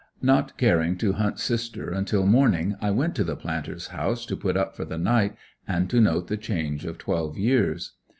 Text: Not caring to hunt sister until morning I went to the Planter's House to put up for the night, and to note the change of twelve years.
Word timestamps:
Not 0.23 0.57
caring 0.57 0.97
to 0.97 1.13
hunt 1.13 1.37
sister 1.37 1.91
until 1.91 2.25
morning 2.25 2.75
I 2.81 2.89
went 2.89 3.13
to 3.17 3.23
the 3.23 3.35
Planter's 3.35 3.89
House 3.89 4.25
to 4.25 4.35
put 4.35 4.57
up 4.57 4.75
for 4.75 4.83
the 4.83 4.97
night, 4.97 5.35
and 5.67 5.91
to 5.91 6.01
note 6.01 6.27
the 6.27 6.37
change 6.37 6.85
of 6.85 6.97
twelve 6.97 7.37
years. 7.37 7.91